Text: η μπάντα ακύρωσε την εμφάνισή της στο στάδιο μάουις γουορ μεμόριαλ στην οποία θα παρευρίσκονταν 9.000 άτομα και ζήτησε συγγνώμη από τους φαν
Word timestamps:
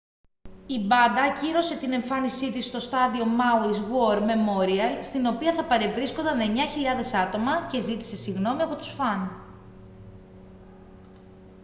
η 0.67 0.79
μπάντα 0.85 1.21
ακύρωσε 1.23 1.77
την 1.77 1.91
εμφάνισή 1.91 2.51
της 2.51 2.65
στο 2.65 2.79
στάδιο 2.79 3.25
μάουις 3.25 3.79
γουορ 3.79 4.23
μεμόριαλ 4.23 5.03
στην 5.03 5.25
οποία 5.25 5.53
θα 5.53 5.63
παρευρίσκονταν 5.65 6.39
9.000 6.55 6.59
άτομα 7.27 7.61
και 7.71 7.79
ζήτησε 7.79 8.15
συγγνώμη 8.15 8.61
από 8.61 8.75
τους 8.75 8.89
φαν 8.89 9.31